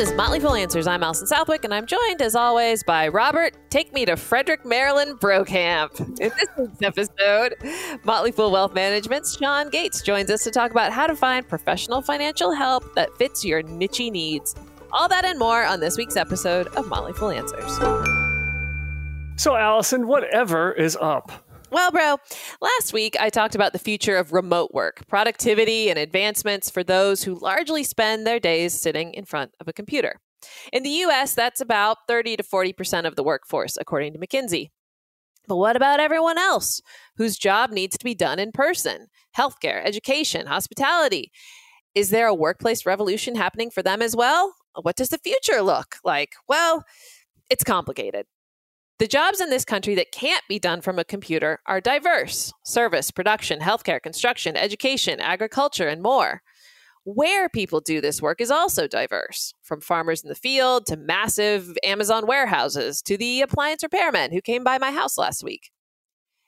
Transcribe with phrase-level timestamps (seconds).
[0.00, 0.86] is Motley Fool Answers.
[0.86, 3.54] I'm Alison Southwick, and I'm joined, as always, by Robert.
[3.68, 6.00] Take me to Frederick, Maryland, Brokamp.
[6.18, 7.54] In this episode,
[8.02, 12.00] Motley Fool Wealth Management's Sean Gates joins us to talk about how to find professional
[12.00, 14.54] financial help that fits your niche needs.
[14.90, 17.76] All that and more on this week's episode of Motley Fool Answers.
[19.36, 21.30] So, Alison, whatever is up?
[21.72, 22.16] Well, bro,
[22.60, 27.22] last week I talked about the future of remote work, productivity, and advancements for those
[27.22, 30.18] who largely spend their days sitting in front of a computer.
[30.72, 34.70] In the US, that's about 30 to 40% of the workforce, according to McKinsey.
[35.46, 36.80] But what about everyone else
[37.16, 39.06] whose job needs to be done in person?
[39.38, 41.30] Healthcare, education, hospitality.
[41.94, 44.54] Is there a workplace revolution happening for them as well?
[44.82, 46.32] What does the future look like?
[46.48, 46.82] Well,
[47.48, 48.26] it's complicated.
[49.00, 53.10] The jobs in this country that can't be done from a computer are diverse service,
[53.10, 56.42] production, healthcare, construction, education, agriculture, and more.
[57.04, 61.78] Where people do this work is also diverse, from farmers in the field to massive
[61.82, 65.70] Amazon warehouses to the appliance repairmen who came by my house last week.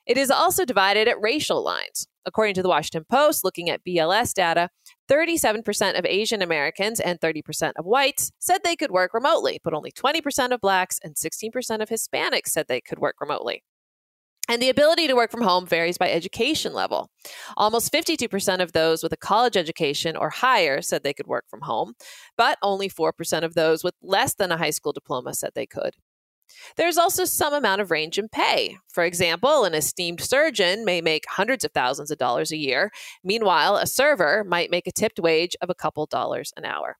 [0.05, 2.07] It is also divided at racial lines.
[2.25, 4.69] According to the Washington Post, looking at BLS data,
[5.09, 9.91] 37% of Asian Americans and 30% of whites said they could work remotely, but only
[9.91, 13.63] 20% of blacks and 16% of Hispanics said they could work remotely.
[14.49, 17.09] And the ability to work from home varies by education level.
[17.55, 21.61] Almost 52% of those with a college education or higher said they could work from
[21.61, 21.93] home,
[22.37, 25.95] but only 4% of those with less than a high school diploma said they could.
[26.77, 28.77] There's also some amount of range in pay.
[28.91, 32.91] For example, an esteemed surgeon may make hundreds of thousands of dollars a year.
[33.23, 36.97] Meanwhile, a server might make a tipped wage of a couple dollars an hour.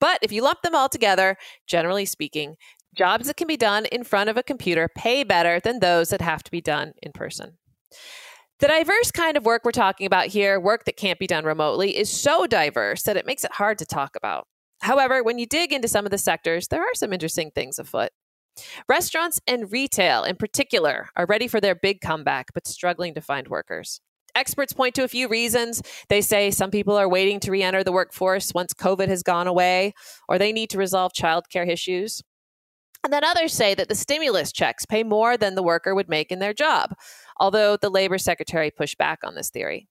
[0.00, 2.56] But if you lump them all together, generally speaking,
[2.94, 6.20] jobs that can be done in front of a computer pay better than those that
[6.20, 7.58] have to be done in person.
[8.58, 11.96] The diverse kind of work we're talking about here, work that can't be done remotely,
[11.96, 14.46] is so diverse that it makes it hard to talk about.
[14.82, 18.10] However, when you dig into some of the sectors, there are some interesting things afoot.
[18.88, 23.48] Restaurants and retail, in particular, are ready for their big comeback, but struggling to find
[23.48, 24.00] workers.
[24.34, 25.82] Experts point to a few reasons.
[26.08, 29.46] They say some people are waiting to re enter the workforce once COVID has gone
[29.46, 29.92] away,
[30.28, 32.22] or they need to resolve childcare issues.
[33.04, 36.30] And then others say that the stimulus checks pay more than the worker would make
[36.30, 36.94] in their job,
[37.38, 39.88] although the labor secretary pushed back on this theory.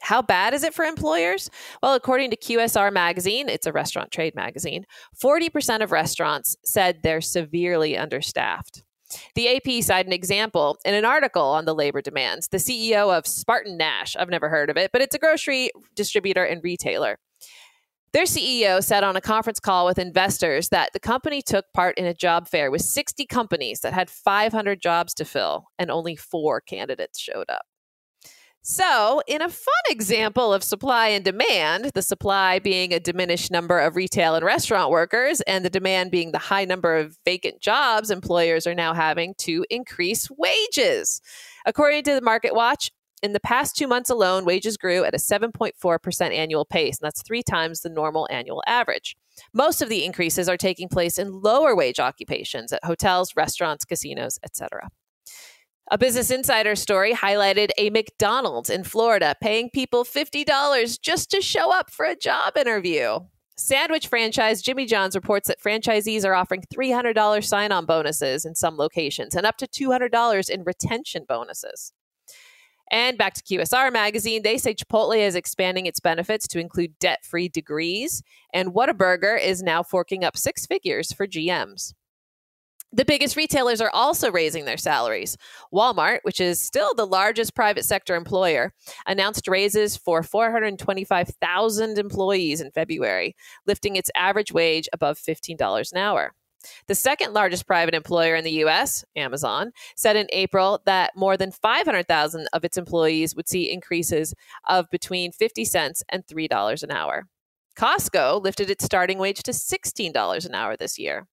[0.00, 1.50] How bad is it for employers?
[1.82, 4.84] Well, according to QSR Magazine, it's a restaurant trade magazine,
[5.22, 8.84] 40% of restaurants said they're severely understaffed.
[9.34, 12.48] The AP cited an example in an article on the labor demands.
[12.48, 16.62] The CEO of SpartanNash, I've never heard of it, but it's a grocery distributor and
[16.62, 17.18] retailer.
[18.12, 22.06] Their CEO said on a conference call with investors that the company took part in
[22.06, 26.60] a job fair with 60 companies that had 500 jobs to fill, and only four
[26.60, 27.66] candidates showed up.
[28.70, 33.78] So, in a fun example of supply and demand, the supply being a diminished number
[33.78, 38.10] of retail and restaurant workers, and the demand being the high number of vacant jobs,
[38.10, 41.22] employers are now having to increase wages.
[41.64, 42.90] According to the MarketWatch,
[43.22, 47.22] in the past two months alone, wages grew at a 7.4% annual pace, and that's
[47.22, 49.16] three times the normal annual average.
[49.54, 54.38] Most of the increases are taking place in lower wage occupations at hotels, restaurants, casinos,
[54.44, 54.90] etc.
[55.90, 61.72] A Business Insider story highlighted a McDonald's in Florida paying people $50 just to show
[61.72, 63.20] up for a job interview.
[63.56, 68.76] Sandwich franchise Jimmy John's reports that franchisees are offering $300 sign on bonuses in some
[68.76, 71.94] locations and up to $200 in retention bonuses.
[72.90, 77.24] And back to QSR Magazine, they say Chipotle is expanding its benefits to include debt
[77.24, 78.22] free degrees,
[78.52, 81.94] and Whataburger is now forking up six figures for GMs.
[82.90, 85.36] The biggest retailers are also raising their salaries.
[85.72, 88.72] Walmart, which is still the largest private sector employer,
[89.06, 96.32] announced raises for 425,000 employees in February, lifting its average wage above $15 an hour.
[96.86, 101.52] The second largest private employer in the US, Amazon, said in April that more than
[101.52, 104.34] 500,000 of its employees would see increases
[104.66, 107.26] of between 50 cents and $3 an hour.
[107.76, 111.26] Costco lifted its starting wage to $16 an hour this year.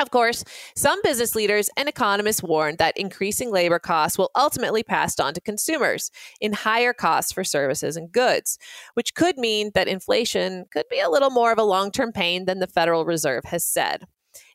[0.00, 0.44] Of course,
[0.76, 5.40] some business leaders and economists warn that increasing labor costs will ultimately pass on to
[5.40, 8.58] consumers in higher costs for services and goods,
[8.94, 12.44] which could mean that inflation could be a little more of a long term pain
[12.44, 14.06] than the Federal Reserve has said.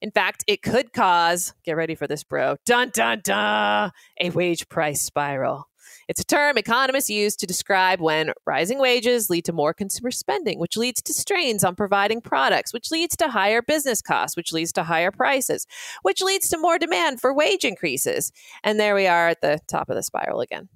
[0.02, 3.92] In fact, it could cause, get ready for this, bro, dun dun dun,
[4.22, 5.68] a wage price spiral.
[6.08, 10.60] It's a term economists use to describe when rising wages lead to more consumer spending,
[10.60, 14.72] which leads to strains on providing products, which leads to higher business costs, which leads
[14.74, 15.66] to higher prices,
[16.02, 18.32] which leads to more demand for wage increases.
[18.64, 20.70] And there we are at the top of the spiral again.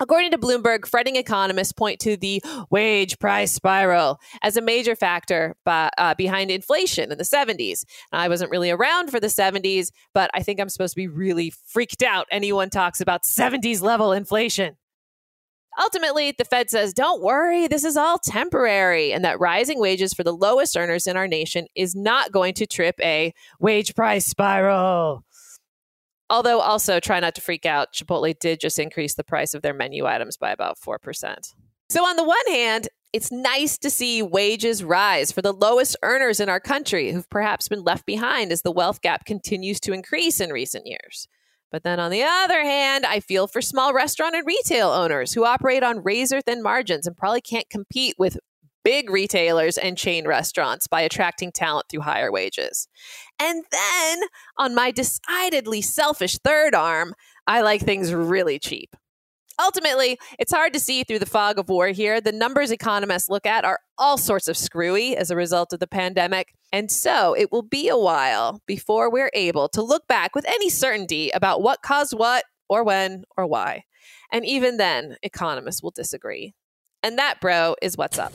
[0.00, 5.56] According to Bloomberg, fretting economists point to the wage price spiral as a major factor
[5.64, 7.84] by, uh, behind inflation in the 70s.
[8.12, 11.50] I wasn't really around for the 70s, but I think I'm supposed to be really
[11.50, 14.76] freaked out anyone talks about 70s level inflation.
[15.80, 20.24] Ultimately, the Fed says, don't worry, this is all temporary, and that rising wages for
[20.24, 25.24] the lowest earners in our nation is not going to trip a wage price spiral.
[26.30, 27.94] Although, also try not to freak out.
[27.94, 31.54] Chipotle did just increase the price of their menu items by about 4%.
[31.88, 36.40] So, on the one hand, it's nice to see wages rise for the lowest earners
[36.40, 40.40] in our country who've perhaps been left behind as the wealth gap continues to increase
[40.40, 41.26] in recent years.
[41.70, 45.44] But then on the other hand, I feel for small restaurant and retail owners who
[45.44, 48.38] operate on razor thin margins and probably can't compete with
[48.88, 52.88] big retailers and chain restaurants by attracting talent through higher wages.
[53.38, 54.20] And then
[54.56, 57.12] on my decidedly selfish third arm,
[57.46, 58.96] I like things really cheap.
[59.62, 62.18] Ultimately, it's hard to see through the fog of war here.
[62.22, 65.86] The numbers economists look at are all sorts of screwy as a result of the
[65.86, 66.54] pandemic.
[66.72, 70.70] And so it will be a while before we're able to look back with any
[70.70, 73.84] certainty about what caused what, or when, or why.
[74.32, 76.54] And even then, economists will disagree.
[77.02, 78.32] And that, bro, is what's up.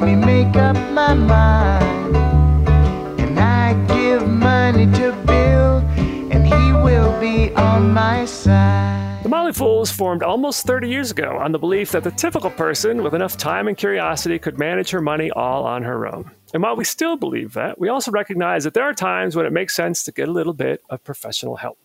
[0.00, 2.16] Me make up my mind.
[3.20, 5.78] And I give money to Bill,
[6.32, 9.22] and he will be on my side.
[9.22, 12.50] The Motley Fool was formed almost 30 years ago on the belief that the typical
[12.50, 16.30] person with enough time and curiosity could manage her money all on her own.
[16.54, 19.52] And while we still believe that, we also recognize that there are times when it
[19.52, 21.78] makes sense to get a little bit of professional help.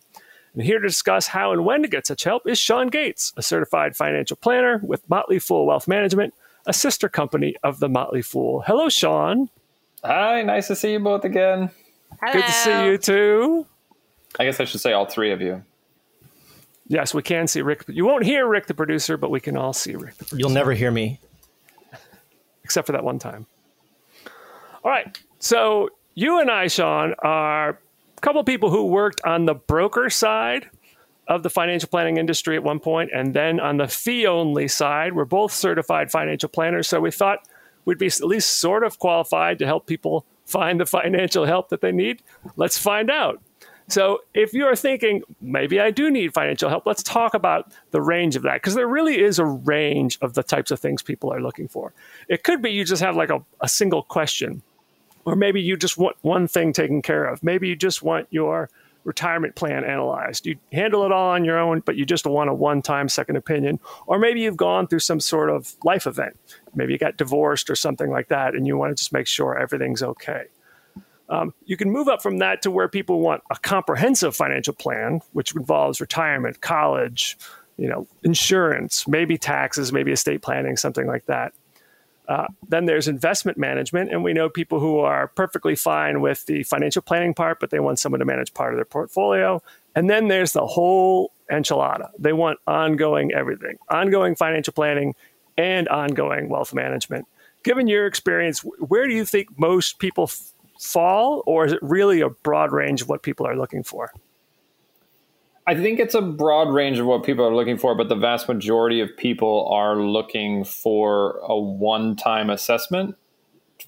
[0.54, 3.42] And here to discuss how and when to get such help is Sean Gates, a
[3.42, 6.34] certified financial planner with Motley Fool Wealth Management,
[6.66, 8.62] a sister company of the Motley Fool.
[8.62, 9.50] Hello, Sean.
[10.04, 11.70] Hi, nice to see you both again.
[12.20, 12.32] Hello.
[12.32, 13.66] Good to see you too.
[14.38, 15.62] I guess I should say all three of you.
[16.88, 17.84] Yes, we can see Rick.
[17.88, 20.14] You won't hear Rick, the producer, but we can all see Rick.
[20.32, 21.20] You'll never hear me.
[22.64, 23.46] Except for that one time.
[24.84, 25.18] All right.
[25.38, 30.10] So you and I, Sean, are a couple of people who worked on the broker
[30.10, 30.68] side
[31.34, 35.14] of the financial planning industry at one point, and then on the fee only side,
[35.14, 36.88] we're both certified financial planners.
[36.88, 37.48] So we thought
[37.84, 41.80] we'd be at least sort of qualified to help people find the financial help that
[41.80, 42.22] they need.
[42.56, 43.40] Let's find out.
[43.88, 48.36] So, if you're thinking, maybe I do need financial help, let's talk about the range
[48.36, 51.42] of that because there really is a range of the types of things people are
[51.42, 51.92] looking for.
[52.28, 54.62] It could be you just have like a, a single question
[55.24, 57.42] or maybe you just want one thing taken care of.
[57.42, 58.70] Maybe you just want your
[59.04, 60.46] retirement plan analyzed.
[60.46, 63.36] You handle it all on your own, but you just want a one time second
[63.36, 63.80] opinion.
[64.06, 66.38] Or maybe you've gone through some sort of life event.
[66.74, 69.58] Maybe you got divorced or something like that, and you want to just make sure
[69.58, 70.44] everything's okay.
[71.28, 75.20] Um, you can move up from that to where people want a comprehensive financial plan,
[75.32, 77.38] which involves retirement, college,
[77.78, 81.52] you know, insurance, maybe taxes, maybe estate planning, something like that.
[82.28, 86.62] Uh, then there's investment management, and we know people who are perfectly fine with the
[86.62, 89.60] financial planning part, but they want someone to manage part of their portfolio.
[89.94, 92.10] And then there's the whole enchilada.
[92.18, 95.14] They want ongoing everything, ongoing financial planning
[95.58, 97.26] and ongoing wealth management.
[97.64, 102.20] Given your experience, where do you think most people f- fall, or is it really
[102.20, 104.12] a broad range of what people are looking for?
[105.66, 108.48] I think it's a broad range of what people are looking for, but the vast
[108.48, 113.16] majority of people are looking for a one time assessment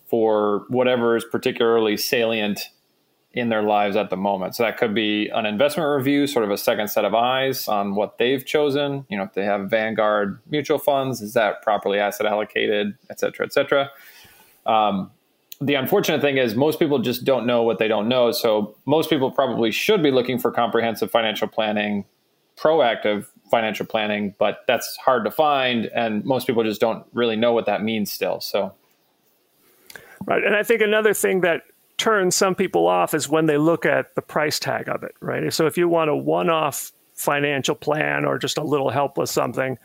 [0.07, 2.69] for whatever is particularly salient
[3.33, 4.55] in their lives at the moment.
[4.55, 7.97] So that could be an investment review, sort of a second set of eyes on
[7.97, 9.05] what they've chosen.
[9.09, 13.45] You know, if they have Vanguard mutual funds, is that properly asset allocated, et cetera,
[13.45, 13.91] et cetera.
[14.67, 15.11] Um,
[15.61, 18.33] the unfortunate thing is most people just don't know what they don't know.
[18.33, 22.05] So most people probably should be looking for comprehensive financial planning,
[22.57, 27.53] proactive financial planning, but that's hard to find and most people just don't really know
[27.53, 28.41] what that means still.
[28.41, 28.75] So
[30.27, 30.45] Right.
[30.45, 31.63] And I think another thing that
[31.97, 35.53] turns some people off is when they look at the price tag of it, right?
[35.53, 39.79] So if you want a one-off financial plan or just a little help with something,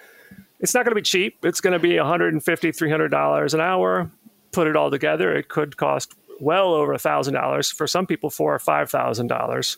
[0.60, 1.46] it's not going to be cheap.
[1.46, 4.12] It's going to be $150, $300 an hour
[4.52, 8.56] put it all together, it could cost well over a $1,000 for some people, four
[8.56, 9.78] or $5,000.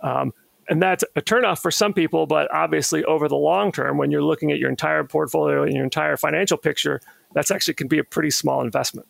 [0.00, 0.32] Um,
[0.68, 4.22] and that's a turnoff for some people, but obviously over the long term, when you're
[4.22, 7.00] looking at your entire portfolio and your entire financial picture,
[7.34, 9.06] that's actually can be a pretty small investment.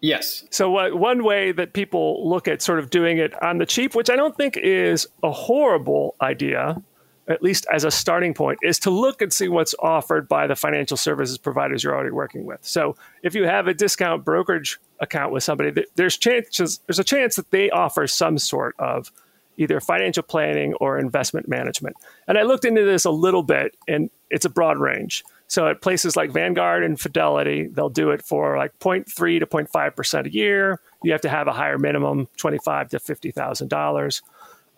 [0.00, 0.44] Yes.
[0.50, 3.94] So uh, one way that people look at sort of doing it on the cheap,
[3.94, 6.82] which I don't think is a horrible idea,
[7.28, 10.56] at least as a starting point, is to look and see what's offered by the
[10.56, 12.64] financial services providers you're already working with.
[12.64, 17.36] So if you have a discount brokerage account with somebody, there's chances there's a chance
[17.36, 19.12] that they offer some sort of
[19.56, 21.96] either financial planning or investment management.
[22.26, 25.24] And I looked into this a little bit, and it's a broad range.
[25.46, 29.94] So at places like Vanguard and Fidelity, they'll do it for like 0.3 to 0.5
[29.94, 30.80] percent a year.
[31.02, 34.22] You have to have a higher minimum, twenty-five to fifty thousand dollars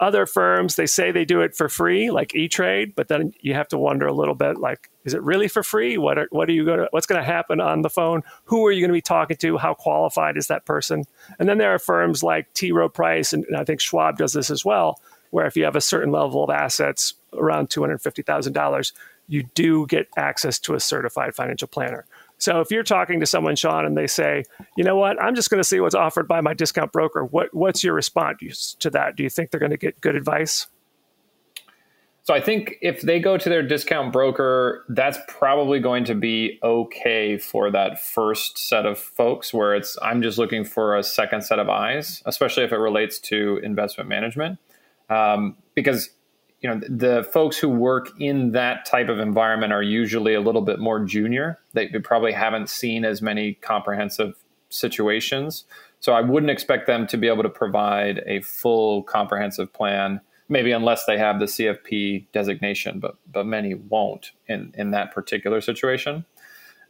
[0.00, 3.68] other firms they say they do it for free like e-trade but then you have
[3.68, 5.98] to wonder a little bit like is it really for free?
[5.98, 8.22] What are, what are you going to what's going to happen on the phone?
[8.44, 9.58] Who are you going to be talking to?
[9.58, 11.04] How qualified is that person?
[11.38, 12.72] And then there are firms like T.
[12.72, 15.74] Rowe Price and, and i think Schwab does this as well where if you have
[15.74, 18.92] a certain level of assets around $250000
[19.28, 22.04] you do get access to a certified financial planner.
[22.38, 24.44] So if you're talking to someone, Sean, and they say,
[24.76, 27.54] you know what, I'm just going to see what's offered by my discount broker, what,
[27.54, 29.16] what's your response to that?
[29.16, 30.66] Do you think they're going to get good advice?
[32.24, 36.58] So I think if they go to their discount broker, that's probably going to be
[36.62, 41.42] okay for that first set of folks where it's I'm just looking for a second
[41.42, 44.58] set of eyes, especially if it relates to investment management.
[45.10, 46.08] Um, because
[46.64, 50.62] you know the folks who work in that type of environment are usually a little
[50.62, 51.58] bit more junior.
[51.74, 54.34] They, probably haven't seen as many comprehensive
[54.70, 55.64] situations.
[56.00, 60.72] So i wouldn't expect them to be able to provide a full comprehensive plan maybe
[60.72, 66.24] unless they have the CFP designation but but many won't in in that particular situation.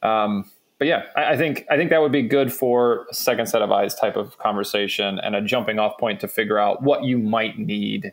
[0.05, 3.47] Um, but yeah, I, I, think I think that would be good for a second
[3.47, 7.03] set of eyes type of conversation and a jumping off point to figure out what
[7.03, 8.13] you might need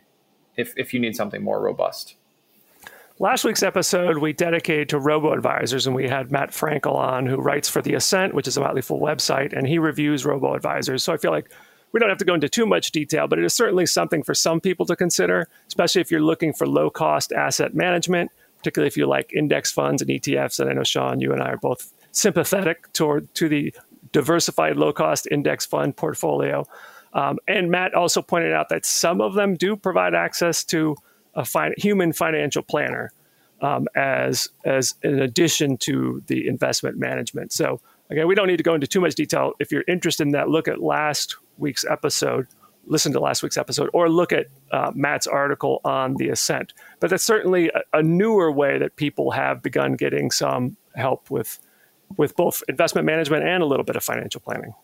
[0.56, 2.14] if, if you need something more robust.
[3.18, 7.36] Last week's episode, we dedicated to robo advisors, and we had Matt Frankel on, who
[7.36, 11.04] writes for The Ascent, which is a Motley Fool website, and he reviews robo advisors.
[11.04, 11.50] So I feel like
[11.92, 14.34] we don't have to go into too much detail, but it is certainly something for
[14.34, 18.96] some people to consider, especially if you're looking for low cost asset management, particularly if
[18.96, 20.58] you like index funds and ETFs.
[20.58, 23.74] And I know, Sean, you and I are both sympathetic toward to the
[24.12, 26.66] diversified low cost index fund portfolio.
[27.12, 30.96] Um, and Matt also pointed out that some of them do provide access to
[31.34, 33.12] a human financial planner
[33.60, 37.52] um, as as an addition to the investment management.
[37.52, 39.52] So again, we don't need to go into too much detail.
[39.58, 42.46] If you're interested in that, look at last week's episode,
[42.86, 46.74] listen to last week's episode, or look at uh, Matt's article on The Ascent.
[47.00, 51.58] But that's certainly a, a newer way that people have begun getting some help with
[52.16, 54.74] with both investment management and a little bit of financial planning.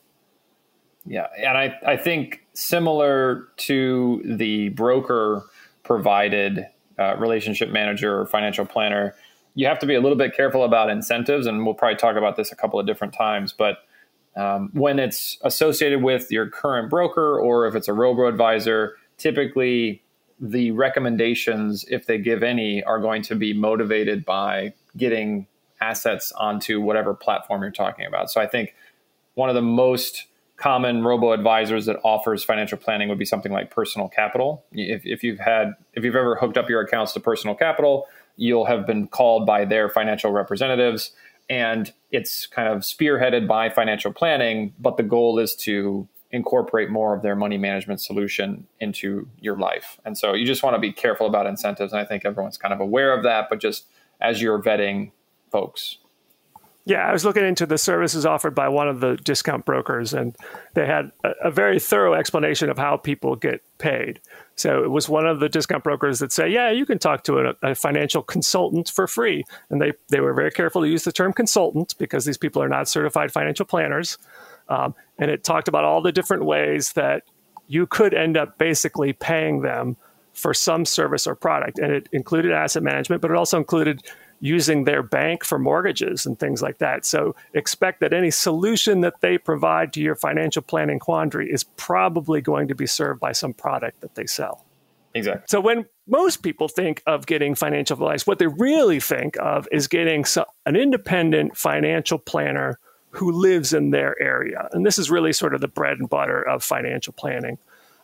[1.09, 5.43] Yeah, and I, I think similar to the broker
[5.83, 6.67] provided
[6.99, 9.15] uh, relationship manager or financial planner,
[9.55, 12.37] you have to be a little bit careful about incentives, and we'll probably talk about
[12.37, 13.55] this a couple of different times.
[13.55, 13.79] But
[14.37, 20.03] um, when it's associated with your current broker or if it's a robo advisor, typically
[20.39, 25.47] the recommendations, if they give any, are going to be motivated by getting
[25.81, 28.31] assets onto whatever platform you're talking about.
[28.31, 28.75] So I think
[29.35, 30.27] one of the most
[30.59, 34.65] common robo advisors that offers financial planning would be something like Personal Capital.
[34.73, 38.67] If, if you've had if you've ever hooked up your accounts to Personal Capital you'll
[38.67, 41.13] have been called by their financial representatives
[41.51, 47.15] and it's kind of spearheaded by financial planning but the goal is to incorporate more
[47.15, 49.99] of their money management solution into your life.
[50.05, 52.75] And so you just want to be careful about incentives and i think everyone's kind
[52.75, 53.87] of aware of that but just
[54.21, 55.13] as you're vetting
[55.53, 55.99] folks
[56.89, 60.35] yeah, I was looking into the services offered by one of the discount brokers, and
[60.73, 64.21] they had a, a, very thorough explanation of how people get paid.
[64.57, 67.41] So it was one of the discount brokers that say, "Yeah, you can talk to
[67.41, 71.13] a, a financial consultant for free," and they they were very careful to use the
[71.13, 74.17] term consultant because these people are not certified financial planners.
[74.71, 77.25] Um, and it talked about all the different ways that
[77.67, 79.99] you could end up basically paying them
[80.33, 84.03] for some service or product, and it included asset management, but it also included
[84.41, 87.05] using their bank for mortgages and things like that.
[87.05, 92.41] So expect that any solution that they provide to your financial planning quandary is probably
[92.41, 94.65] going to be served by some product that they sell.
[95.15, 95.45] Exactly.
[95.49, 99.89] So when most people think of getting financial advice, what they really think of is
[99.89, 100.25] getting
[100.67, 102.79] an independent financial planner
[103.11, 104.69] who lives in their area.
[104.73, 107.59] And this is really sort of the bread and butter of financial planning.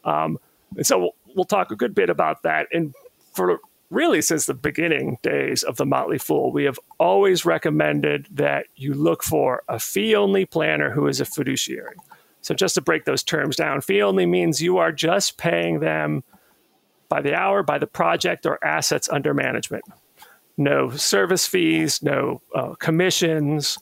[0.04, 0.38] Um,
[0.76, 2.66] and so we'll, we'll talk a good bit about that.
[2.72, 2.94] And
[3.34, 3.60] for
[3.94, 8.92] really since the beginning days of the Motley Fool, we have always recommended that you
[8.92, 11.96] look for a fee only planner who is a fiduciary.
[12.42, 16.24] So, just to break those terms down, fee only means you are just paying them
[17.08, 19.84] by the hour, by the project, or assets under management.
[20.56, 23.78] No service fees, no uh, commissions,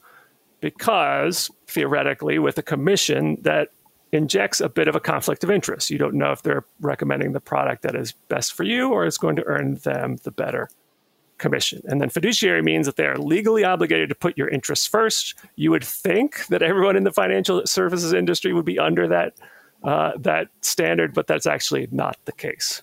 [0.60, 3.70] because theoretically, with a commission, that
[4.12, 5.90] injects a bit of a conflict of interest.
[5.90, 9.18] You don't know if they're recommending the product that is best for you or is
[9.18, 10.68] going to earn them the better
[11.38, 11.82] commission.
[11.86, 15.34] And then fiduciary means that they are legally obligated to put your interests first.
[15.56, 19.34] You would think that everyone in the financial services industry would be under that
[19.82, 22.82] uh, that standard, but that's actually not the case.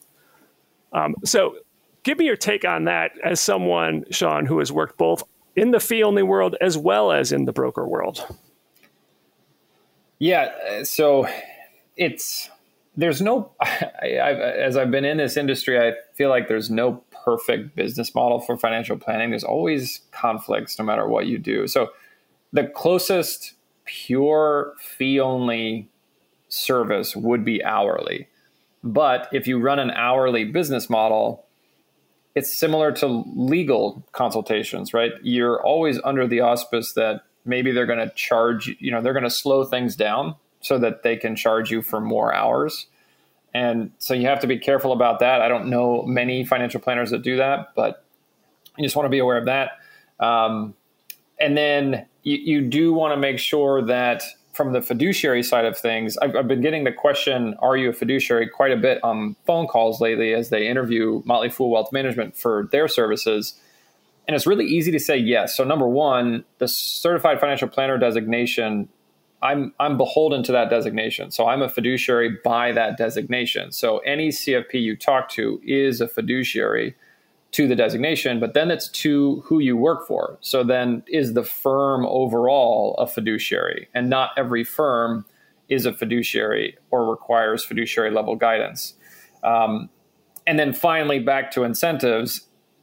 [0.91, 1.55] Um, so,
[2.03, 5.23] give me your take on that as someone, Sean, who has worked both
[5.55, 8.25] in the fee only world as well as in the broker world.
[10.19, 11.27] Yeah, uh, so
[11.95, 12.49] it's
[12.95, 17.03] there's no I, I've, as I've been in this industry, I feel like there's no
[17.23, 19.31] perfect business model for financial planning.
[19.31, 21.67] There's always conflicts no matter what you do.
[21.67, 21.89] So
[22.51, 23.53] the closest
[23.85, 25.89] pure fee only
[26.49, 28.27] service would be hourly.
[28.83, 31.45] But if you run an hourly business model,
[32.35, 35.11] it's similar to legal consultations, right?
[35.21, 39.23] You're always under the auspice that maybe they're going to charge, you know, they're going
[39.23, 42.87] to slow things down so that they can charge you for more hours.
[43.53, 45.41] And so you have to be careful about that.
[45.41, 48.05] I don't know many financial planners that do that, but
[48.77, 49.71] you just want to be aware of that.
[50.19, 50.75] Um,
[51.39, 55.77] and then you, you do want to make sure that from the fiduciary side of
[55.77, 59.35] things, I've, I've, been getting the question, are you a fiduciary, quite a bit on
[59.45, 63.59] phone calls lately as they interview Motley Fool Wealth Management for their services.
[64.29, 65.57] And it's really easy to say yes.
[65.57, 68.87] So, number one, the certified financial planner designation
[69.41, 71.31] I'm I'm beholden to that designation.
[71.31, 73.71] So I'm a fiduciary by that designation.
[73.71, 76.95] So any CFP you talk to is a fiduciary
[77.51, 80.37] to the designation, but then it's to who you work for.
[80.41, 83.87] So then is the firm overall a fiduciary?
[83.93, 85.25] And not every firm
[85.67, 88.93] is a fiduciary or requires fiduciary level guidance.
[89.43, 89.89] Um,
[90.45, 92.41] and then finally, back to incentives.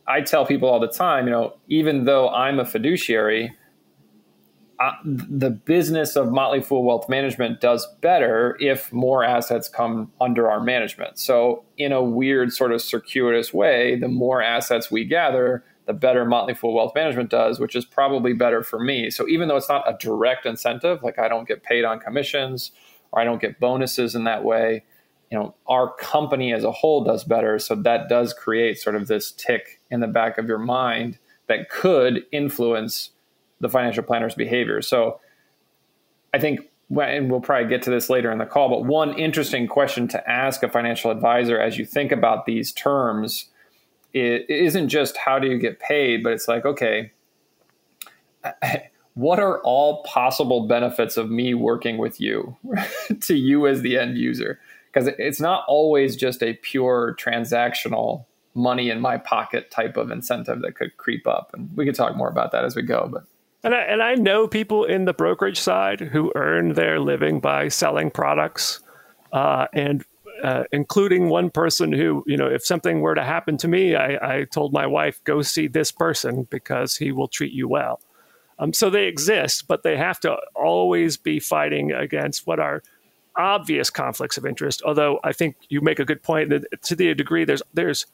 [0.09, 3.53] I tell people all the time, you know, even though I'm a fiduciary,
[5.05, 10.61] the business of Motley Fool Wealth Management does better if more assets come under our
[10.61, 11.19] management.
[11.19, 16.25] So, in a weird sort of circuitous way, the more assets we gather, the better
[16.25, 19.11] Motley Fool Wealth Management does, which is probably better for me.
[19.11, 22.71] So, even though it's not a direct incentive, like I don't get paid on commissions
[23.13, 24.85] or I don't get bonuses in that way,
[25.31, 27.59] you know, our company as a whole does better.
[27.59, 31.71] So, that does create sort of this tick in the back of your mind that
[31.71, 33.11] could influence
[33.61, 34.83] the financial planner's behavior.
[34.83, 35.21] So
[36.35, 39.67] I think, and we'll probably get to this later in the call, but one interesting
[39.67, 43.47] question to ask a financial advisor as you think about these terms
[44.17, 47.13] it isn't just how do you get paid, but it's like, okay,
[49.15, 52.57] what are all possible benefits of me working with you
[53.21, 54.59] to you as the end user?
[54.91, 58.25] Because it's not always just a pure transactional
[58.57, 61.51] money in my pocket type of incentive that could creep up.
[61.55, 63.09] And we could talk more about that as we go.
[63.13, 63.25] But
[63.63, 67.69] and I, and I know people in the brokerage side who earn their living by
[67.69, 68.81] selling products,
[69.33, 70.05] uh, and
[70.45, 74.39] uh, including one person who, you know, if something were to happen to me, I,
[74.39, 78.01] I told my wife, go see this person because he will treat you well.
[78.59, 82.83] Um, so they exist, but they have to always be fighting against what are
[83.37, 84.83] obvious conflicts of interest.
[84.85, 88.07] Although I think you make a good point that to the degree there's there's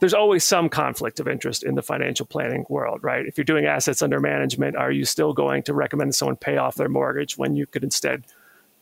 [0.00, 3.26] there's always some conflict of interest in the financial planning world, right?
[3.26, 6.76] If you're doing assets under management, are you still going to recommend someone pay off
[6.76, 8.24] their mortgage when you could instead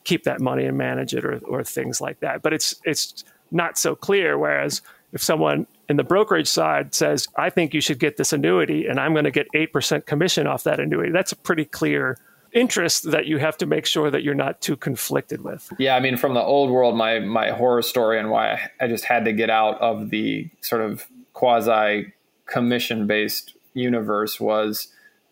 [0.04, 2.42] keep that money and manage it or, or things like that?
[2.42, 4.38] But it's it's not so clear.
[4.38, 8.86] Whereas if someone in the brokerage side says, I think you should get this annuity
[8.86, 12.18] and I'm going to get 8% commission off that annuity, that's a pretty clear
[12.56, 15.70] interest that you have to make sure that you're not too conflicted with.
[15.78, 19.04] Yeah, I mean, from the old world, my my horror story and why I just
[19.04, 22.12] had to get out of the sort of quasi
[22.46, 24.88] commission based universe was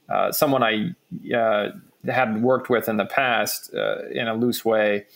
[0.08, 0.94] uh, someone I
[1.34, 1.70] uh,
[2.06, 5.06] had worked with in the past uh, in a loose way.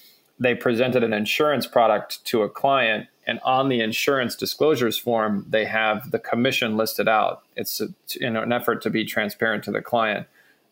[0.41, 5.67] They presented an insurance product to a client, and on the insurance disclosures form, they
[5.67, 7.43] have the commission listed out.
[7.55, 10.27] It's a, in an effort to be transparent to the client.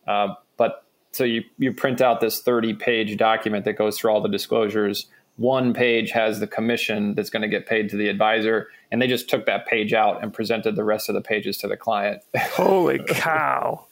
[0.06, 0.85] Uh, but
[1.16, 5.06] so you you print out this 30 page document that goes through all the disclosures.
[5.36, 9.06] One page has the commission that's going to get paid to the advisor and they
[9.06, 12.22] just took that page out and presented the rest of the pages to the client.
[12.36, 13.86] Holy cow.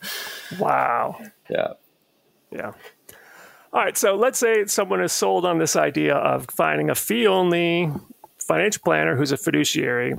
[0.58, 1.20] Wow.
[1.50, 1.74] Yeah.
[2.50, 2.72] Yeah.
[3.72, 7.26] All right so let's say someone is sold on this idea of finding a fee
[7.26, 7.90] only
[8.38, 10.14] financial planner who's a fiduciary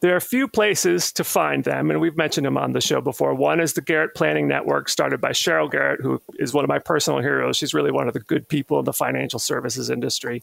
[0.00, 3.00] there are a few places to find them, and we've mentioned them on the show
[3.00, 3.34] before.
[3.34, 6.78] One is the Garrett Planning Network, started by Cheryl Garrett, who is one of my
[6.78, 7.56] personal heroes.
[7.56, 10.42] She's really one of the good people in the financial services industry.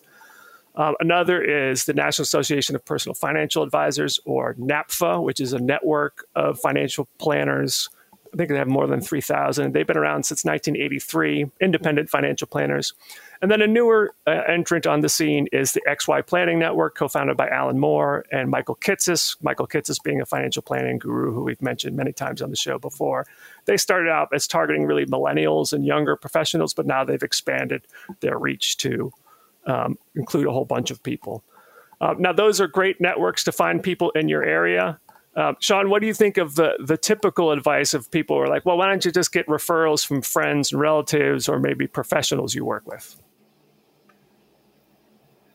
[0.76, 5.60] Um, another is the National Association of Personal Financial Advisors, or NAPFA, which is a
[5.60, 7.90] network of financial planners.
[8.34, 9.74] I think they have more than 3,000.
[9.74, 12.94] They've been around since 1983, independent financial planners.
[13.44, 17.10] And then a newer uh, entrant on the scene is the XY Planning Network, co
[17.10, 19.36] founded by Alan Moore and Michael Kitces.
[19.44, 22.80] Michael Kitces being a financial planning guru who we've mentioned many times on the show
[22.80, 23.26] before.
[23.66, 27.86] They started out as targeting really millennials and younger professionals, but now they've expanded
[28.22, 29.12] their reach to
[29.66, 31.44] um, include a whole bunch of people.
[32.00, 35.02] Uh, now, those are great networks to find people in your area.
[35.36, 38.48] Uh, Sean, what do you think of the the typical advice of people who are
[38.48, 42.56] like, well, why don't you just get referrals from friends and relatives or maybe professionals
[42.56, 43.20] you work with?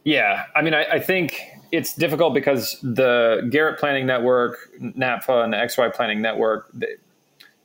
[0.09, 1.38] Yeah, I mean, I, I, think
[1.71, 6.73] it's difficult because the Garrett Planning Network, NAPFA, and the XY Planning Network,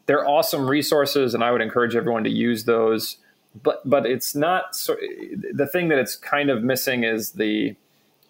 [0.08, 3.16] they're awesome resources, and I would encourage everyone to use those.
[3.64, 4.98] But but it's not so.
[5.54, 7.78] The thing that it's kind of missing is the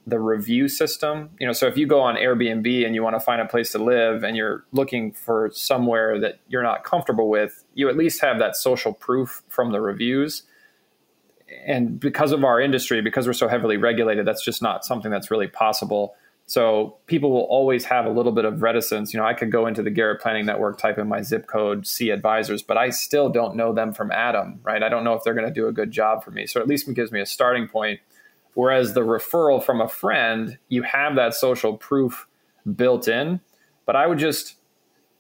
[0.05, 1.31] the review system.
[1.39, 3.71] You know, so if you go on Airbnb and you want to find a place
[3.71, 8.21] to live, and you're looking for somewhere that you're not comfortable with, you at least
[8.21, 10.43] have that social proof from the reviews
[11.65, 15.31] and because of our industry, because we're so heavily regulated, that's just not something that's
[15.31, 16.15] really possible.
[16.45, 19.13] So people will always have a little bit of reticence.
[19.13, 21.87] You know, I could go into the Garrett Planning Network, type in my zip code,
[21.87, 24.83] see advisors, but I still don't know them from Adam, right?
[24.83, 26.45] I don't know if they're going to do a good job for me.
[26.45, 28.01] So at least it gives me a starting point.
[28.55, 32.27] Whereas the referral from a friend, you have that social proof
[32.75, 33.39] built in.
[33.85, 34.55] But I would just,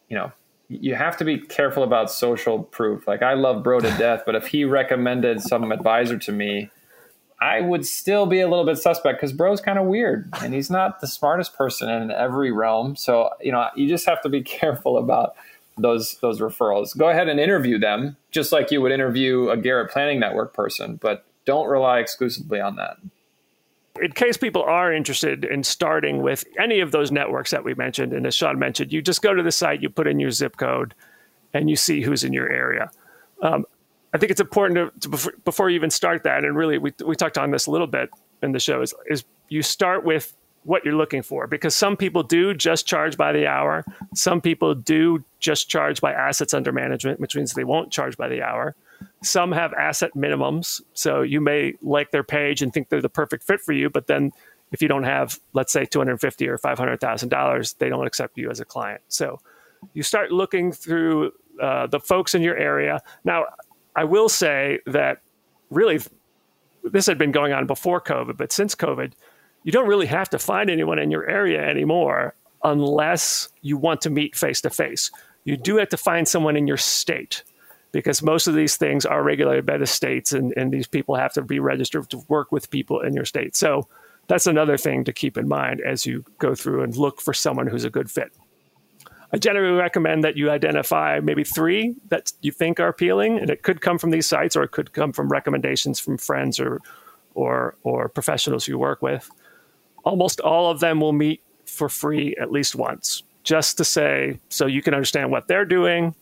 [0.09, 0.31] you know,
[0.69, 3.07] you have to be careful about social proof.
[3.07, 6.69] Like I love bro to death, but if he recommended some advisor to me,
[7.41, 10.69] I would still be a little bit suspect because bro's kind of weird and he's
[10.69, 12.95] not the smartest person in every realm.
[12.95, 15.35] So, you know, you just have to be careful about
[15.77, 16.95] those those referrals.
[16.97, 20.97] Go ahead and interview them just like you would interview a Garrett Planning Network person,
[21.01, 22.97] but don't rely exclusively on that
[24.01, 28.13] in case people are interested in starting with any of those networks that we mentioned,
[28.13, 30.57] and as Sean mentioned, you just go to the site, you put in your zip
[30.57, 30.95] code,
[31.53, 32.89] and you see who's in your area.
[33.41, 33.65] Um,
[34.13, 37.15] I think it's important to, to, before you even start that, and really we, we
[37.15, 38.09] talked on this a little bit
[38.41, 42.23] in the show, is, is you start with what you're looking for because some people
[42.23, 43.83] do just charge by the hour.
[44.15, 48.29] Some people do just charge by assets under management, which means they won't charge by
[48.29, 48.75] the hour.
[49.23, 50.81] Some have asset minimums.
[50.93, 54.07] So you may like their page and think they're the perfect fit for you, but
[54.07, 54.31] then
[54.71, 58.65] if you don't have, let's say, 250 or $500,000, they don't accept you as a
[58.65, 59.01] client.
[59.07, 59.39] So
[59.93, 61.31] you start looking through
[61.61, 63.01] uh, the folks in your area.
[63.23, 63.45] Now,
[63.95, 65.21] I will say that
[65.69, 65.99] really
[66.83, 69.13] this had been going on before COVID, but since COVID,
[69.63, 74.09] you don't really have to find anyone in your area anymore unless you want to
[74.09, 75.11] meet face to face.
[75.45, 77.43] You do have to find someone in your state
[77.93, 81.31] because most of these things are regulated by the states and, and these people have
[81.31, 83.55] to be registered to work with people in your state.
[83.55, 83.87] So
[84.27, 87.67] that's another thing to keep in mind as you go through and look for someone
[87.67, 88.33] who's a good fit.
[89.31, 93.63] I generally recommend that you identify maybe three that you think are appealing, and it
[93.63, 96.79] could come from these sites or it could come from recommendations from friends or
[97.33, 99.29] or or professionals you work with.
[100.03, 104.67] Almost all of them will meet for free at least once, just to say so
[104.67, 106.13] you can understand what they're doing,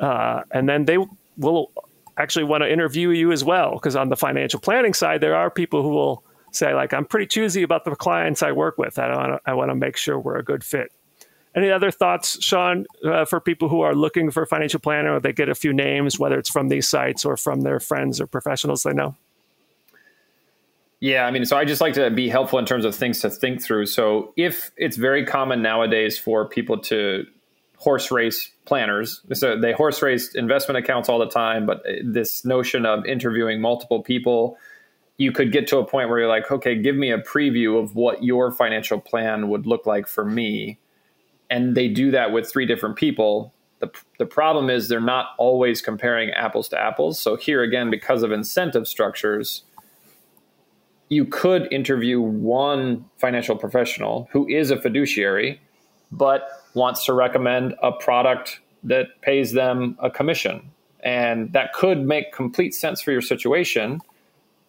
[0.00, 0.98] uh, and then they
[1.36, 1.70] will
[2.16, 3.72] actually want to interview you as well.
[3.72, 7.26] Because on the financial planning side, there are people who will say, like, I'm pretty
[7.26, 8.98] choosy about the clients I work with.
[8.98, 10.92] I, want to, I make sure we're a good fit.
[11.54, 15.32] Any other thoughts, Sean, uh, for people who are looking for a financial planner they
[15.32, 18.84] get a few names, whether it's from these sites or from their friends or professionals
[18.84, 19.16] they know?
[21.00, 23.30] Yeah, I mean, so I just like to be helpful in terms of things to
[23.30, 23.86] think through.
[23.86, 27.24] So if it's very common nowadays for people to
[27.78, 29.20] horse race planners.
[29.32, 34.00] So they horse race investment accounts all the time, but this notion of interviewing multiple
[34.00, 34.56] people,
[35.16, 37.96] you could get to a point where you're like, okay, give me a preview of
[37.96, 40.78] what your financial plan would look like for me.
[41.50, 43.52] And they do that with three different people.
[43.80, 47.18] The, the problem is they're not always comparing apples to apples.
[47.20, 49.64] So here again, because of incentive structures,
[51.08, 55.60] you could interview one financial professional who is a fiduciary,
[56.12, 60.70] but wants to recommend a product that pays them a commission.
[61.02, 64.00] And that could make complete sense for your situation,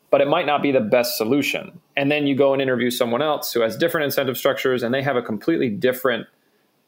[0.09, 1.79] but it might not be the best solution.
[1.95, 5.01] And then you go and interview someone else who has different incentive structures and they
[5.01, 6.27] have a completely different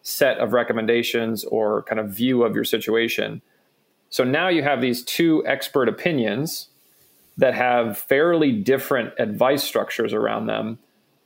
[0.02, 3.42] set of recommendations or kind of view of your situation.
[4.10, 6.68] So now you have these two expert opinions
[7.38, 10.78] that have fairly different advice structures around them.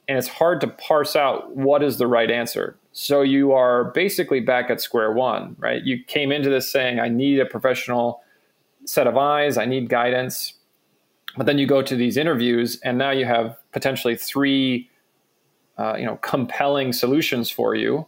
[0.08, 2.78] And it's hard to parse out what is the right answer.
[3.00, 5.84] So you are basically back at square one, right?
[5.84, 8.24] You came into this saying, I need a professional
[8.86, 10.54] set of eyes, I need guidance.
[11.38, 14.90] But then you go to these interviews, and now you have potentially three,
[15.78, 18.08] uh, you know, compelling solutions for you,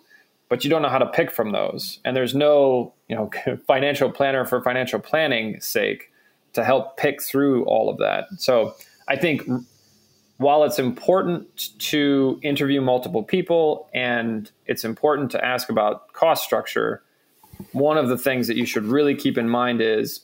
[0.49, 1.99] but you don't know how to pick from those.
[2.03, 3.29] And there's no, you know,
[3.67, 6.11] financial planner for financial planning sake
[6.53, 8.25] to help pick through all of that.
[8.39, 8.73] So
[9.07, 9.43] I think
[10.39, 17.03] while it's important to interview multiple people and it's important to ask about cost structure,
[17.73, 20.21] one of the things that you should really keep in mind is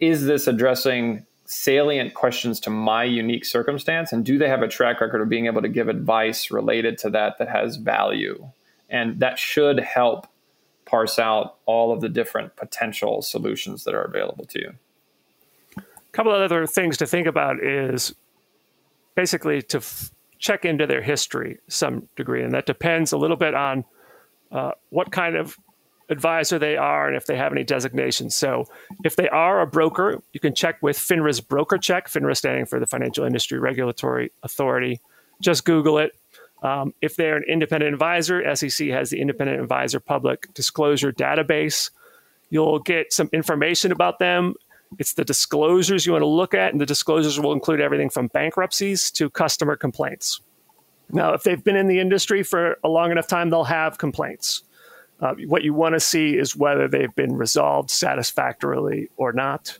[0.00, 4.12] is this addressing salient questions to my unique circumstance?
[4.12, 7.10] And do they have a track record of being able to give advice related to
[7.10, 8.50] that that has value?
[8.88, 10.26] And that should help
[10.86, 14.72] parse out all of the different potential solutions that are available to you.
[15.76, 18.12] A couple of other things to think about is
[19.14, 23.54] basically to f- check into their history some degree and that depends a little bit
[23.54, 23.84] on
[24.52, 25.56] uh, what kind of
[26.08, 28.34] advisor they are and if they have any designations.
[28.34, 28.66] So,
[29.04, 32.80] if they are a broker, you can check with FINRA's broker check, FINRA standing for
[32.80, 35.00] the Financial Industry Regulatory Authority.
[35.40, 36.12] Just Google it.
[36.62, 41.90] Um, if they're an independent advisor, SEC has the Independent Advisor Public Disclosure Database.
[42.50, 44.54] You'll get some information about them.
[44.98, 48.26] It's the disclosures you want to look at, and the disclosures will include everything from
[48.28, 50.40] bankruptcies to customer complaints.
[51.12, 54.62] Now, if they've been in the industry for a long enough time, they'll have complaints.
[55.20, 59.78] Uh, what you want to see is whether they've been resolved satisfactorily or not.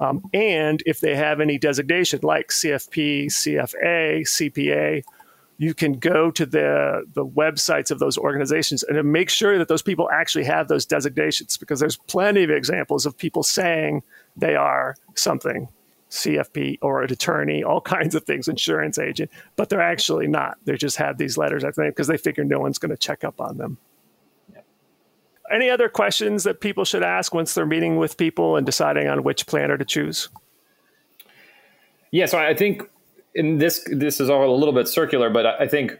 [0.00, 5.02] Um, and if they have any designation like CFP, CFA, CPA,
[5.56, 9.82] you can go to the, the websites of those organizations and make sure that those
[9.82, 14.02] people actually have those designations because there's plenty of examples of people saying
[14.36, 15.68] they are something
[16.10, 20.58] CFP or an attorney, all kinds of things, insurance agent, but they're actually not.
[20.64, 23.24] They just have these letters, I think, because they figure no one's going to check
[23.24, 23.78] up on them
[25.50, 29.22] any other questions that people should ask once they're meeting with people and deciding on
[29.22, 30.28] which planner to choose?
[32.10, 32.82] Yeah, so I think
[33.34, 35.98] in this this is all a little bit circular, but I think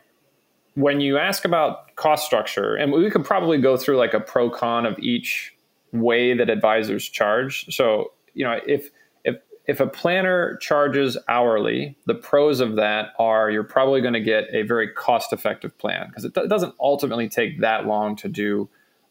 [0.74, 4.48] when you ask about cost structure, and we could probably go through like a pro
[4.48, 5.54] con of each
[5.92, 7.74] way that advisors charge.
[7.74, 8.90] So you know if
[9.24, 14.20] if if a planner charges hourly, the pros of that are you're probably going to
[14.20, 18.68] get a very cost effective plan because it doesn't ultimately take that long to do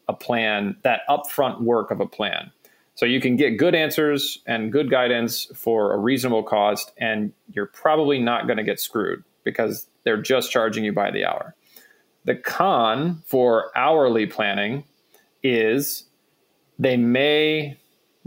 [0.08, 2.50] a plan, that upfront work of a plan.
[2.94, 7.66] So you can get good answers and good guidance for a reasonable cost, and you're
[7.66, 11.54] probably not going to get screwed because they're just charging you by the hour.
[12.24, 14.84] The con for hourly planning
[15.42, 16.04] is
[16.78, 17.76] they may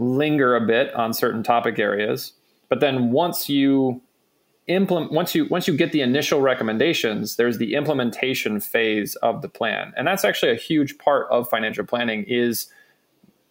[0.02, 2.32] linger a bit on certain topic areas,
[2.68, 4.02] but then once you
[4.68, 9.48] implement once you once you get the initial recommendations there's the implementation phase of the
[9.48, 9.92] plan.
[9.96, 12.68] And that's actually a huge part of financial planning is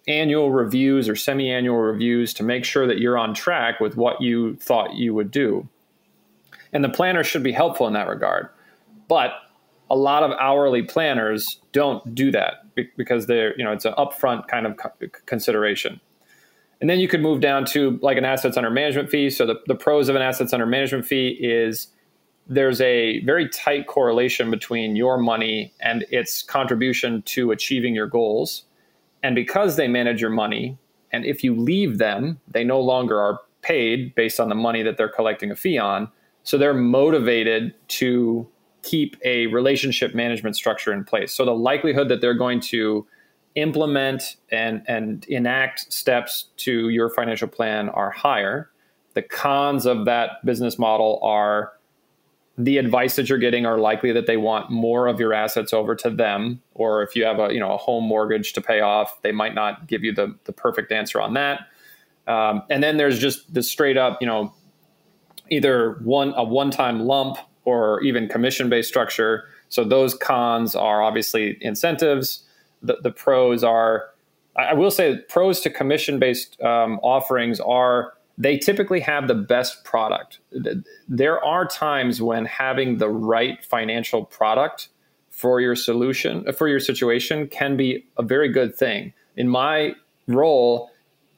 [0.07, 4.55] annual reviews or semi-annual reviews to make sure that you're on track with what you
[4.55, 5.67] thought you would do.
[6.73, 8.49] And the planner should be helpful in that regard.
[9.07, 9.33] But
[9.89, 14.47] a lot of hourly planners don't do that because they're you know it's an upfront
[14.47, 14.79] kind of
[15.25, 15.99] consideration
[16.81, 19.29] and then you could move down to like an assets under management fee.
[19.29, 21.87] So the, the pros of an assets under management fee is
[22.47, 28.63] there's a very tight correlation between your money and its contribution to achieving your goals.
[29.21, 30.77] And because they manage your money,
[31.11, 34.97] and if you leave them, they no longer are paid based on the money that
[34.97, 36.09] they're collecting a fee on.
[36.43, 38.47] So they're motivated to
[38.81, 41.31] keep a relationship management structure in place.
[41.31, 43.05] So the likelihood that they're going to
[43.55, 48.69] implement and, and enact steps to your financial plan are higher.
[49.13, 51.73] The cons of that business model are
[52.57, 55.95] the advice that you're getting are likely that they want more of your assets over
[55.95, 59.21] to them or if you have a you know a home mortgage to pay off
[59.21, 61.61] they might not give you the, the perfect answer on that.
[62.27, 64.53] Um, and then there's just the straight up you know
[65.49, 69.45] either one a one-time lump or even commission based structure.
[69.69, 72.43] So those cons are obviously incentives
[72.81, 74.09] the, the pros are
[74.55, 79.83] I will say pros to commission based um, offerings are they typically have the best
[79.83, 80.39] product.
[81.07, 84.89] There are times when having the right financial product
[85.29, 89.13] for your solution, for your situation, can be a very good thing.
[89.37, 89.95] In my
[90.27, 90.89] role,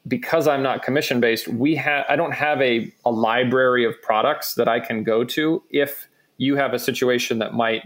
[0.07, 4.55] because I'm not commission based, we have I don't have a, a library of products
[4.55, 7.83] that I can go to if you have a situation that might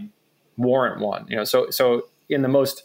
[0.56, 1.26] warrant one.
[1.28, 2.82] You know, so so in the most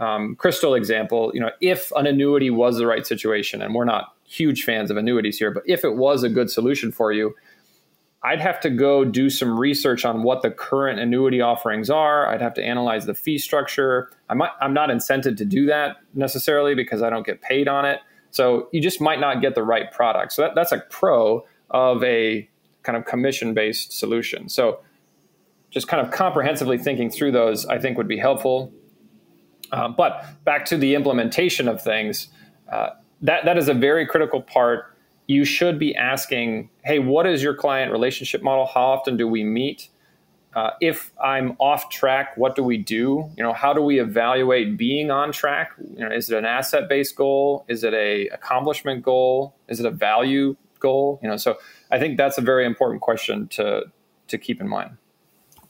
[0.00, 4.14] um, crystal example, you know, if an annuity was the right situation, and we're not
[4.24, 7.34] huge fans of annuities here, but if it was a good solution for you,
[8.22, 12.26] I'd have to go do some research on what the current annuity offerings are.
[12.26, 14.10] I'd have to analyze the fee structure.
[14.28, 17.84] I might, I'm not incented to do that necessarily because I don't get paid on
[17.84, 18.00] it.
[18.30, 20.32] So you just might not get the right product.
[20.32, 22.48] So that, that's a pro of a
[22.82, 24.48] kind of commission based solution.
[24.48, 24.80] So
[25.70, 28.72] just kind of comprehensively thinking through those, I think would be helpful.
[29.72, 32.28] Uh, but back to the implementation of things,
[32.70, 32.90] uh,
[33.22, 34.96] that that is a very critical part.
[35.30, 38.66] you should be asking, hey, what is your client relationship model?
[38.66, 39.88] How often do we meet?
[40.56, 43.30] Uh, if I'm off track, what do we do?
[43.36, 45.70] You know, how do we evaluate being on track?
[45.78, 47.64] You know, is it an asset-based goal?
[47.68, 49.54] Is it a accomplishment goal?
[49.68, 51.20] Is it a value goal?
[51.22, 51.58] You know, so
[51.92, 53.84] I think that's a very important question to
[54.26, 54.96] to keep in mind.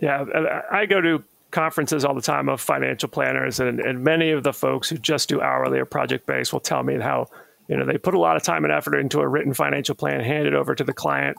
[0.00, 0.24] Yeah,
[0.70, 4.52] I go to conferences all the time of financial planners, and, and many of the
[4.52, 7.28] folks who just do hourly or project based will tell me how
[7.70, 10.20] you know, they put a lot of time and effort into a written financial plan,
[10.20, 11.36] hand it over to the client,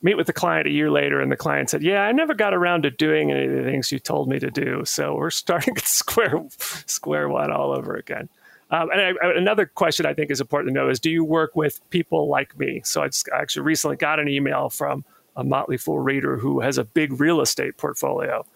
[0.00, 2.54] meet with the client a year later, and the client said, "Yeah, I never got
[2.54, 5.76] around to doing any of the things you told me to do." So we're starting
[5.76, 6.42] at square
[6.86, 8.30] square one all over again.
[8.70, 11.54] Um, and I, another question I think is important to know is: Do you work
[11.54, 12.80] with people like me?
[12.84, 15.04] So I, just, I actually recently got an email from
[15.36, 18.46] a Motley Fool reader who has a big real estate portfolio,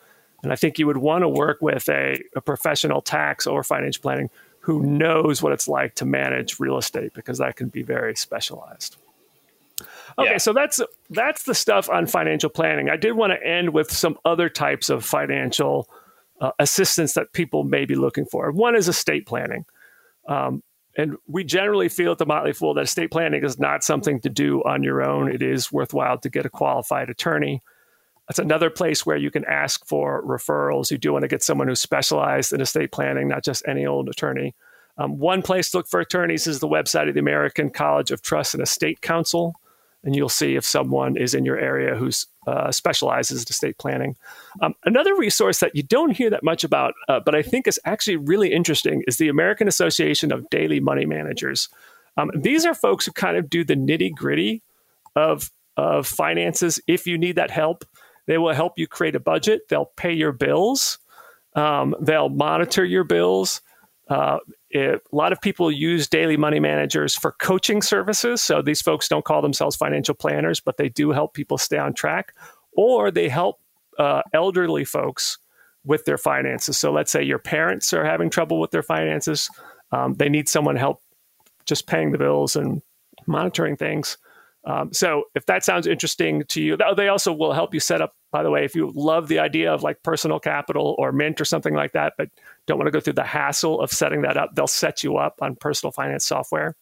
[0.43, 4.03] and I think you would want to work with a, a professional tax or financial
[4.03, 8.15] planning who knows what it's like to manage real estate because that can be very
[8.15, 8.97] specialized.
[10.19, 10.39] Okay, yeah.
[10.39, 12.91] so that's that's the stuff on financial planning.
[12.91, 15.89] I did want to end with some other types of financial
[16.41, 18.51] uh, assistance that people may be looking for.
[18.51, 19.65] One is estate planning.
[20.29, 20.63] Um,
[20.97, 24.29] and we generally feel at the Motley Fool that estate planning is not something to
[24.29, 25.31] do on your own.
[25.33, 27.63] It is worthwhile to get a qualified attorney.
[28.29, 30.91] That's another place where you can ask for referrals.
[30.91, 34.09] You do want to get someone who's specialized in estate planning, not just any old
[34.09, 34.55] attorney.
[34.99, 38.21] Um, one place to look for attorneys is the website of the American College of
[38.21, 39.55] Trust and Estate Counsel,
[40.05, 42.11] and you'll see if someone is in your area who
[42.47, 44.17] uh, specializes in estate planning.
[44.61, 47.81] Um, another resource that you don't hear that much about, uh, but I think is
[47.85, 51.69] actually really interesting, is the American Association of Daily Money Managers.
[52.17, 54.63] Um, these are folks who kind of do the nitty gritty
[55.17, 56.81] of of finances.
[56.89, 57.85] If you need that help,
[58.29, 59.63] they will help you create a budget.
[59.69, 60.99] They'll pay your bills.
[61.55, 63.63] Um, they'll monitor your bills.
[64.07, 64.39] Uh,
[64.71, 68.43] it, a lot of people use daily money managers for coaching services.
[68.43, 71.95] So these folks don't call themselves financial planners, but they do help people stay on
[71.95, 72.35] track,
[72.73, 73.61] or they help
[73.99, 75.39] uh, elderly folks
[75.85, 76.77] with their finances.
[76.77, 79.49] So let's say your parents are having trouble with their finances,
[79.91, 81.03] um, they need someone help
[81.65, 82.83] just paying the bills and
[83.27, 84.19] monitoring things.
[84.65, 88.15] Um, so if that sounds interesting to you, they also will help you set up.
[88.31, 91.45] By the way, if you love the idea of like personal capital or mint or
[91.45, 92.29] something like that, but
[92.67, 95.37] don't want to go through the hassle of setting that up, they'll set you up
[95.41, 96.77] on personal finance software.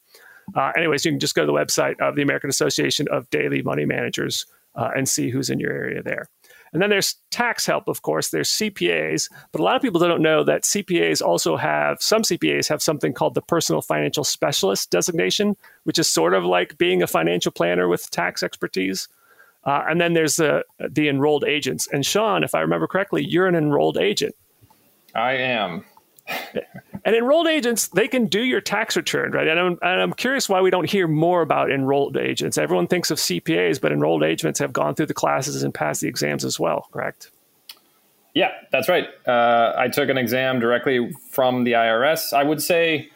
[0.55, 3.63] Uh, anyways, you can just go to the website of the American Association of Daily
[3.63, 6.29] Money Managers uh, and see who's in your area there.
[6.73, 8.31] And then there's tax help, of course.
[8.31, 12.69] There's CPAs, but a lot of people don't know that CPAs also have some CPAs
[12.69, 17.07] have something called the Personal Financial Specialist designation, which is sort of like being a
[17.07, 19.09] financial planner with tax expertise.
[19.65, 21.89] Uh, and then there's the the enrolled agents.
[21.93, 24.35] And Sean, if I remember correctly, you're an enrolled agent.
[25.15, 25.85] I am.
[27.07, 29.47] And enrolled agents, they can do your tax return, right?
[29.47, 32.59] And I'm, and I'm curious why we don't hear more about enrolled agents.
[32.59, 36.09] Everyone thinks of CPAs, but enrolled agents have gone through the classes and passed the
[36.09, 37.31] exams as well, correct?
[38.35, 39.07] Yeah, that's right.
[39.25, 42.33] Uh, I took an exam directly from the IRS.
[42.33, 43.09] I would say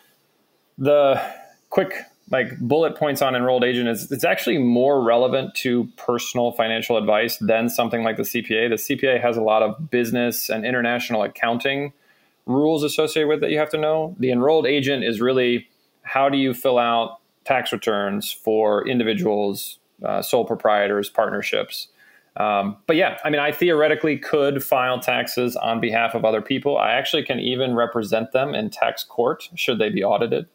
[0.79, 1.21] the
[1.69, 1.93] quick
[2.31, 7.39] like bullet points on enrolled agent is it's actually more relevant to personal financial advice
[7.39, 8.69] than something like the CPA.
[8.69, 11.93] The CPA has a lot of business and international accounting
[12.47, 14.17] rules associated with that you have to know.
[14.19, 15.69] The enrolled agent is really
[16.03, 21.89] how do you fill out tax returns for individuals, uh, sole proprietors, partnerships.
[22.37, 26.79] Um, but yeah, I mean, I theoretically could file taxes on behalf of other people.
[26.79, 30.47] I actually can even represent them in tax court should they be audited.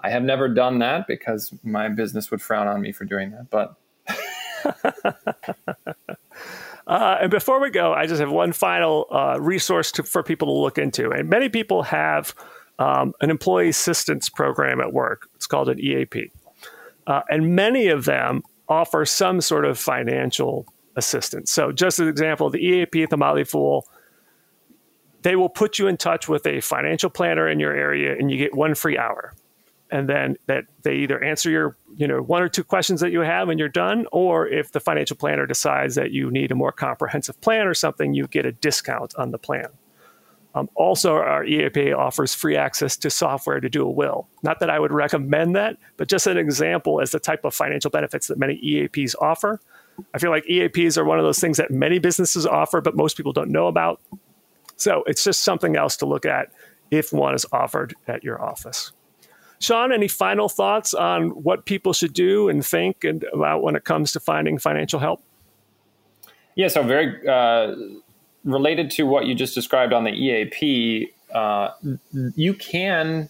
[0.00, 3.50] I have never done that because my business would frown on me for doing that.
[3.50, 3.76] But
[6.86, 10.48] uh, and before we go, I just have one final uh, resource to, for people
[10.48, 11.10] to look into.
[11.10, 12.34] And many people have
[12.78, 15.28] um, an employee assistance program at work.
[15.36, 16.32] It's called an EAP,
[17.06, 20.66] uh, and many of them offer some sort of financial
[20.96, 21.50] assistance.
[21.50, 23.86] So, just as an example, the EAP at the Motley Fool
[25.22, 28.36] they will put you in touch with a financial planner in your area and you
[28.36, 29.32] get one free hour
[29.92, 33.20] and then that they either answer your you know one or two questions that you
[33.20, 36.72] have and you're done or if the financial planner decides that you need a more
[36.72, 39.66] comprehensive plan or something you get a discount on the plan.
[40.54, 44.26] Um, also our eap offers free access to software to do a will.
[44.42, 47.90] Not that i would recommend that but just an example as the type of financial
[47.90, 49.60] benefits that many eaps offer.
[50.14, 53.16] I feel like eaps are one of those things that many businesses offer but most
[53.18, 54.00] people don't know about.
[54.76, 56.50] So it's just something else to look at
[56.90, 58.92] if one is offered at your office
[59.62, 63.84] Sean, any final thoughts on what people should do and think and about when it
[63.84, 65.22] comes to finding financial help?
[66.56, 67.74] Yeah, so very uh,
[68.44, 71.70] related to what you just described on the EAP, uh,
[72.34, 73.28] you can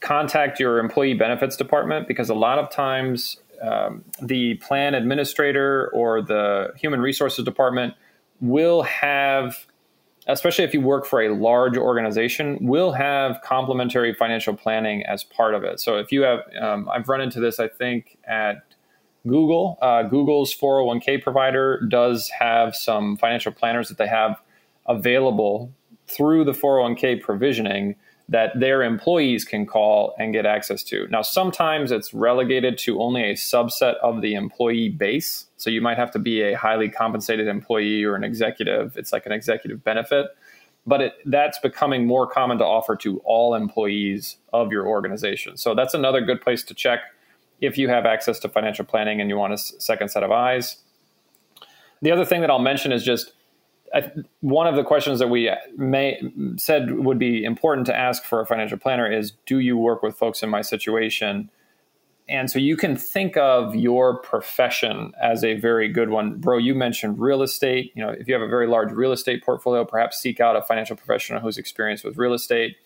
[0.00, 6.20] contact your employee benefits department because a lot of times um, the plan administrator or
[6.20, 7.94] the human resources department
[8.40, 9.66] will have
[10.26, 15.54] especially if you work for a large organization, will have complementary financial planning as part
[15.54, 15.80] of it.
[15.80, 18.62] So if you have, um, I've run into this, I think, at
[19.26, 19.78] Google.
[19.82, 24.40] Uh, Google's 401k provider does have some financial planners that they have
[24.86, 25.72] available
[26.06, 27.96] through the 401k provisioning
[28.28, 31.06] that their employees can call and get access to.
[31.08, 35.45] Now, sometimes it's relegated to only a subset of the employee base.
[35.56, 38.96] So you might have to be a highly compensated employee or an executive.
[38.96, 40.26] It's like an executive benefit.
[40.86, 45.56] But it, that's becoming more common to offer to all employees of your organization.
[45.56, 47.00] So that's another good place to check
[47.60, 50.76] if you have access to financial planning and you want a second set of eyes.
[52.02, 53.32] The other thing that I'll mention is just
[53.94, 56.20] I, one of the questions that we uh, may
[56.56, 60.16] said would be important to ask for a financial planner is do you work with
[60.16, 61.50] folks in my situation
[62.28, 66.38] and so you can think of your profession as a very good one.
[66.38, 67.92] Bro you mentioned real estate.
[67.94, 70.62] You know if you have a very large real estate portfolio perhaps seek out a
[70.62, 72.76] financial professional who's experienced with real estate.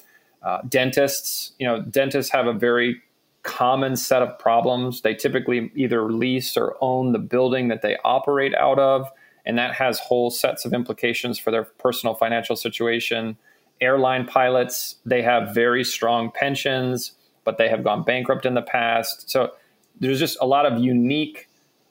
[0.42, 3.02] Uh, dentists you know dentists have a very
[3.42, 5.00] common set of problems.
[5.00, 9.10] They typically either lease or own the building that they operate out of
[9.46, 13.36] and that has whole sets of implications for their personal financial situation.
[13.80, 17.12] Airline pilots, they have very strong pensions,
[17.50, 19.28] but they have gone bankrupt in the past.
[19.28, 19.50] So
[19.98, 21.48] there's just a lot of unique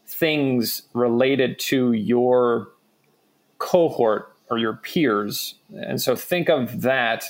[0.07, 2.69] things related to your
[3.57, 5.55] cohort or your peers.
[5.75, 7.25] And so think of that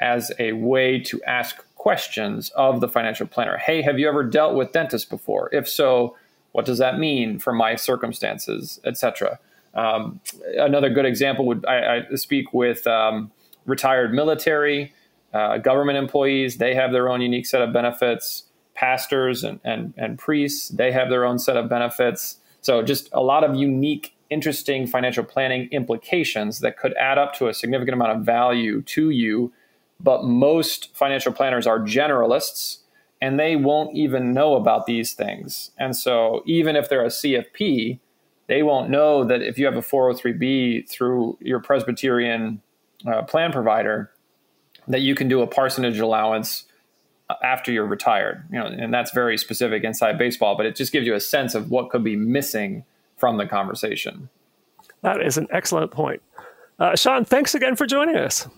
[0.00, 3.58] as a way to ask questions of the financial planner.
[3.58, 5.48] Hey, have you ever dealt with dentists before?
[5.52, 6.16] If so,
[6.50, 9.38] what does that mean for my circumstances, etc.
[9.74, 10.18] Um,
[10.56, 13.30] another good example would I, I speak with um,
[13.66, 14.92] retired military,
[15.32, 16.58] uh, government employees.
[16.58, 18.44] They have their own unique set of benefits.
[18.74, 22.36] Pastors and, and, and priests, they have their own set of benefits.
[22.60, 27.48] So, just a lot of unique, interesting financial planning implications that could add up to
[27.48, 29.52] a significant amount of value to you.
[29.98, 32.78] But most financial planners are generalists
[33.20, 35.72] and they won't even know about these things.
[35.76, 37.98] And so, even if they're a CFP,
[38.46, 42.62] they won't know that if you have a 403b through your Presbyterian
[43.06, 44.10] uh, plan provider,
[44.88, 46.64] that you can do a parsonage allowance
[47.30, 48.44] uh, after you're retired.
[48.50, 51.54] You know, and that's very specific inside baseball, but it just gives you a sense
[51.54, 52.84] of what could be missing
[53.16, 54.28] from the conversation.
[55.02, 56.22] That is an excellent point.
[56.78, 58.48] Uh, Sean, thanks again for joining us.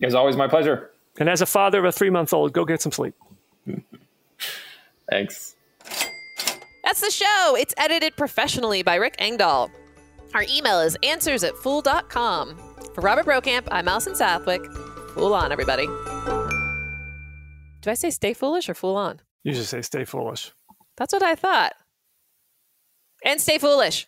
[0.00, 0.90] It's always my pleasure.
[1.18, 3.14] And as a father of a three month old, go get some sleep.
[5.10, 5.54] Thanks.
[6.84, 7.56] That's the show.
[7.58, 9.70] It's edited professionally by Rick Engdahl.
[10.34, 12.56] Our email is answers at fool.com.
[12.94, 14.62] For Robert Brokamp, I'm Allison Southwick.
[15.16, 15.86] Fool on, everybody.
[17.80, 19.20] Do I say stay foolish or fool on?
[19.44, 20.52] You should say stay foolish.
[20.98, 21.72] That's what I thought.
[23.24, 24.06] And stay foolish.